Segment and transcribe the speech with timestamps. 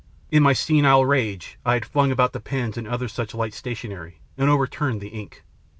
[0.31, 4.17] In my senile rage I had flung about the pens and other such light stationery,
[4.35, 5.43] and overturned the ink.